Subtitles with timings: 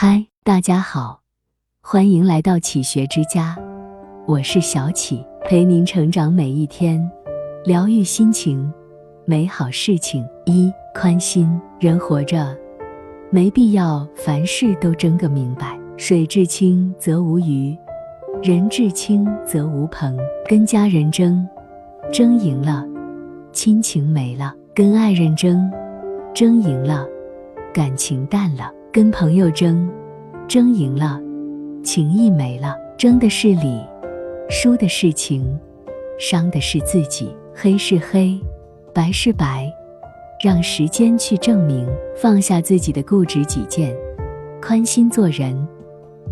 [0.00, 1.22] 嗨，大家好，
[1.82, 3.58] 欢迎来到启学之家，
[4.28, 7.04] 我是小启，陪您成长每一天，
[7.64, 8.72] 疗愈心情，
[9.24, 10.24] 美好事情。
[10.46, 11.50] 一宽心，
[11.80, 12.56] 人活着
[13.28, 15.76] 没必要凡事都争个明白。
[15.96, 17.76] 水至清则无鱼，
[18.40, 20.16] 人至清则无朋。
[20.48, 21.44] 跟家人争，
[22.12, 22.86] 争赢了，
[23.52, 25.68] 亲情没了；跟爱人争，
[26.32, 27.04] 争赢了，
[27.74, 28.72] 感情淡了。
[28.90, 29.86] 跟朋友争，
[30.48, 31.20] 争赢了，
[31.84, 32.74] 情谊没了。
[32.96, 33.84] 争的是理，
[34.48, 35.44] 输的是情，
[36.18, 37.30] 伤的是自己。
[37.54, 38.40] 黑是黑，
[38.94, 39.70] 白是白，
[40.42, 41.86] 让时间去证明。
[42.16, 43.94] 放下自己的固执己见，
[44.62, 45.54] 宽心做人，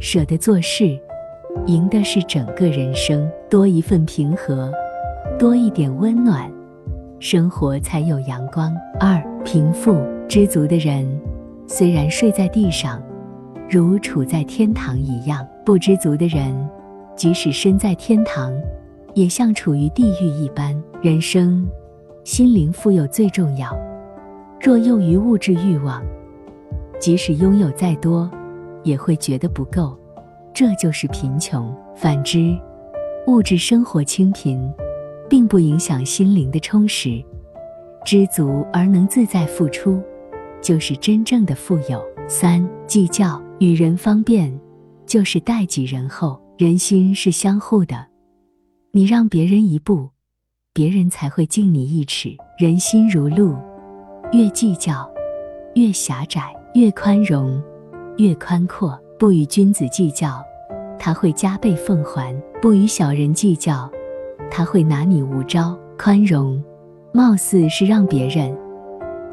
[0.00, 0.98] 舍得做事，
[1.66, 3.30] 赢的是整个人生。
[3.50, 4.72] 多一份平和，
[5.38, 6.50] 多一点温暖，
[7.20, 8.74] 生活才有阳光。
[8.98, 11.06] 二贫富知足的人。
[11.68, 13.02] 虽然睡在地上，
[13.68, 16.54] 如处在天堂一样；不知足的人，
[17.16, 18.52] 即使身在天堂，
[19.14, 20.80] 也像处于地狱一般。
[21.02, 21.68] 人生，
[22.24, 23.76] 心灵富有最重要。
[24.60, 26.02] 若囿于物质欲望，
[27.00, 28.30] 即使拥有再多，
[28.84, 29.96] 也会觉得不够，
[30.54, 31.74] 这就是贫穷。
[31.96, 32.56] 反之，
[33.26, 34.72] 物质生活清贫，
[35.28, 37.22] 并不影响心灵的充实。
[38.04, 40.00] 知足而能自在付出。
[40.60, 42.04] 就是真正的富有。
[42.28, 44.52] 三计较与人方便，
[45.06, 46.40] 就是待己仁厚。
[46.58, 48.06] 人心是相互的，
[48.92, 50.08] 你让别人一步，
[50.72, 52.34] 别人才会敬你一尺。
[52.58, 53.54] 人心如路，
[54.32, 55.06] 越计较
[55.74, 57.62] 越狭窄，越宽容
[58.16, 58.98] 越宽阔。
[59.18, 60.42] 不与君子计较，
[60.98, 63.90] 他会加倍奉还；不与小人计较，
[64.50, 65.78] 他会拿你无招。
[65.98, 66.62] 宽容，
[67.12, 68.56] 貌似是让别人。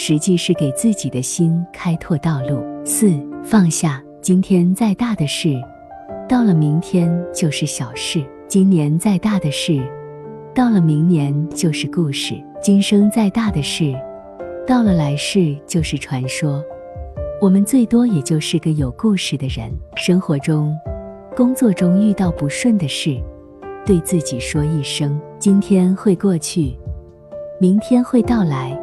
[0.00, 2.62] 实际是给自己的心开拓道路。
[2.84, 3.10] 四
[3.42, 5.60] 放下，今天再大的事，
[6.28, 9.82] 到了明天就是小事；今年再大的事，
[10.54, 13.92] 到了明年就是故事；今生再大的事，
[14.68, 16.62] 到了来世就是传说。
[17.40, 19.68] 我们最多也就是个有故事的人。
[19.96, 20.72] 生活中、
[21.34, 23.20] 工作中遇到不顺的事，
[23.84, 26.78] 对自己说一声：今天会过去，
[27.60, 28.80] 明天会到来。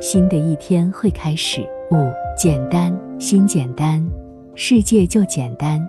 [0.00, 1.60] 新的一天会开始。
[1.90, 4.02] 五、简单，心简单，
[4.54, 5.86] 世界就简单，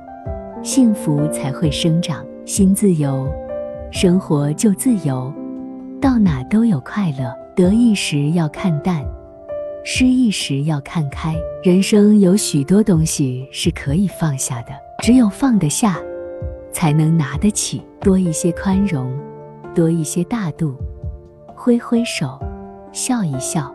[0.62, 2.26] 幸福才会生长。
[2.44, 3.32] 心自由，
[3.90, 5.32] 生活就自由，
[6.02, 7.34] 到哪都有快乐。
[7.56, 9.06] 得意时要看淡，
[9.86, 11.34] 失意时要看开。
[11.64, 14.74] 人生有许多东西是可以放下的，
[15.04, 15.98] 只有放得下，
[16.74, 17.82] 才能拿得起。
[18.02, 19.10] 多一些宽容，
[19.74, 20.76] 多一些大度，
[21.56, 22.38] 挥挥手，
[22.92, 23.74] 笑一笑。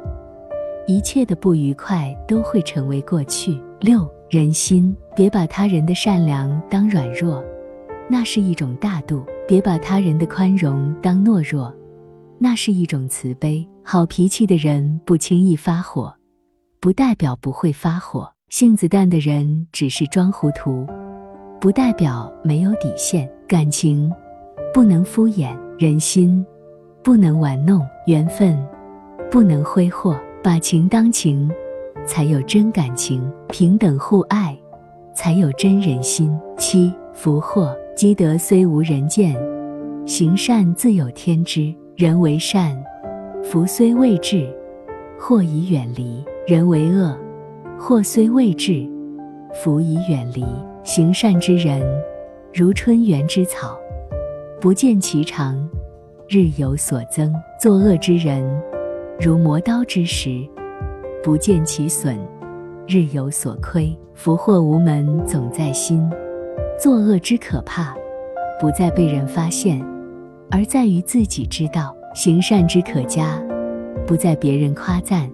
[0.89, 3.61] 一切的不愉快都会成为过去。
[3.81, 7.45] 六人心，别把他人的善良当软弱，
[8.09, 11.75] 那是一种大度；别把他人的宽容当懦弱，
[12.39, 13.67] 那是一种慈悲。
[13.83, 16.15] 好脾气的人不轻易发火，
[16.79, 20.87] 不代表不会发火；性子淡的人只是装糊涂，
[21.61, 23.29] 不代表没有底线。
[23.49, 24.13] 感情
[24.73, 26.45] 不能敷衍，人心
[27.03, 28.57] 不能玩弄，缘分
[29.33, 30.17] 不能挥霍。
[30.47, 31.51] 把情当情，
[32.07, 34.57] 才有真感情；平等互爱，
[35.13, 36.33] 才有真人心。
[36.57, 39.35] 七福祸积德虽无人见，
[40.07, 41.75] 行善自有天知。
[41.97, 42.81] 人为善，
[43.43, 44.49] 福虽未至，
[45.19, 47.19] 祸已远离；人为恶，
[47.77, 48.89] 祸虽未至，
[49.53, 50.45] 福已远离。
[50.85, 51.85] 行善之人，
[52.55, 53.77] 如春园之草，
[54.61, 55.59] 不见其长，
[56.29, 58.49] 日有所增；作恶之人，
[59.19, 60.47] 如磨刀之石，
[61.23, 62.19] 不见其损，
[62.87, 63.97] 日有所亏。
[64.15, 66.09] 福祸无门，总在心。
[66.79, 67.95] 作恶之可怕，
[68.61, 69.83] 不在被人发现，
[70.51, 73.43] 而在于自己知道；行善之可嘉，
[74.07, 75.31] 不在别人夸赞，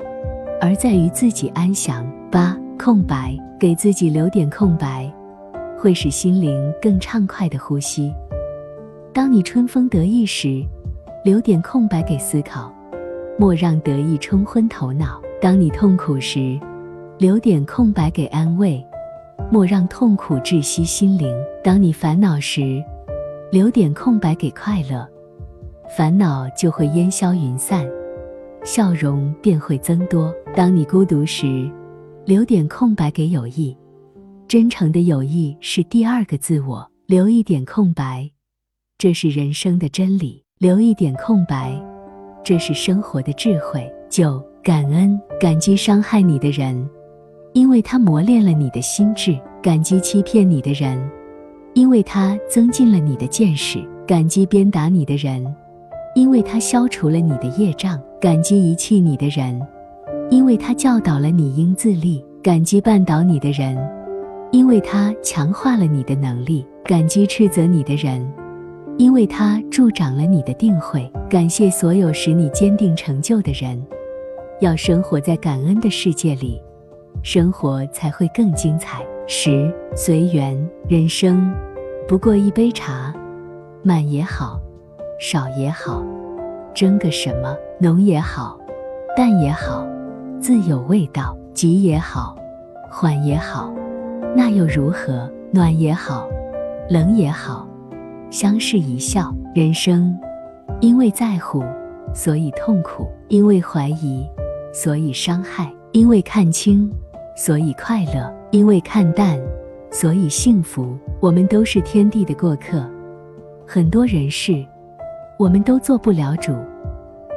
[0.60, 2.06] 而在于自己安详。
[2.30, 5.12] 八空白，给自己留点空白，
[5.76, 8.12] 会使心灵更畅快的呼吸。
[9.12, 10.64] 当你春风得意时，
[11.24, 12.72] 留点空白给思考。
[13.42, 15.20] 莫让得意冲昏头脑。
[15.40, 16.56] 当你痛苦时，
[17.18, 18.80] 留点空白给安慰；
[19.50, 21.36] 莫让痛苦窒息心灵。
[21.64, 22.80] 当你烦恼时，
[23.50, 25.04] 留点空白给快乐，
[25.88, 27.84] 烦恼就会烟消云散，
[28.62, 30.32] 笑容便会增多。
[30.54, 31.68] 当你孤独时，
[32.24, 33.76] 留点空白给友谊，
[34.46, 36.88] 真诚的友谊是第二个自我。
[37.06, 38.30] 留一点空白，
[38.98, 40.44] 这是人生的真理。
[40.58, 41.91] 留一点空白。
[42.44, 43.90] 这是生活的智慧。
[44.10, 46.88] 九，感恩，感激伤害你的人，
[47.52, 49.38] 因为他磨练了你的心智。
[49.62, 50.98] 感激欺骗你的人，
[51.74, 55.46] 因为他增进了你的见识；感激鞭打你的人，
[56.16, 59.64] 因为他消除了你的业障；感激遗弃你的人，
[60.30, 63.78] 因为他教导了你应自立；感激绊倒你的人，
[64.50, 68.28] 因为他强化了你的能力；感激斥责你的人，
[68.98, 71.10] 因为他助长了你的定慧。
[71.28, 73.80] 感谢所有使你坚定成就的人。
[74.60, 76.62] 要生活在感恩的世界里，
[77.22, 79.02] 生活才会更精彩。
[79.26, 80.56] 十随缘，
[80.88, 81.52] 人生
[82.06, 83.12] 不过一杯茶，
[83.82, 84.60] 满也好，
[85.18, 86.04] 少也好，
[86.74, 87.56] 争个什么？
[87.80, 88.58] 浓也好，
[89.16, 89.86] 淡也好，
[90.40, 91.36] 自有味道。
[91.54, 92.34] 急也好，
[92.90, 93.70] 缓也好，
[94.34, 95.30] 那又如何？
[95.52, 96.26] 暖也好，
[96.88, 97.68] 冷也好，
[98.32, 99.32] 相视一笑。
[99.54, 100.18] 人生
[100.80, 101.62] 因为在乎，
[102.14, 104.26] 所以痛苦；因为怀疑。
[104.72, 106.90] 所以伤害，因为看清，
[107.36, 109.38] 所以快乐；因为看淡，
[109.90, 110.96] 所以幸福。
[111.20, 112.90] 我们都是天地的过客，
[113.66, 114.64] 很多人事，
[115.38, 116.56] 我们都做不了主，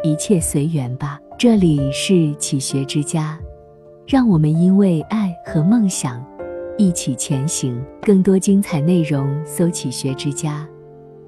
[0.02, 1.20] 一切随缘吧。
[1.38, 3.38] 这里是启学之家，
[4.08, 6.26] 让我们因为爱和梦想
[6.78, 7.84] 一起前行。
[8.02, 10.66] 更多精彩内容，搜“启学之家”，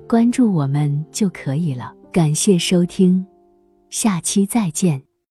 [0.07, 1.93] 关注我们就可以了。
[2.13, 3.25] 感谢收听，
[3.89, 5.06] 下期再见。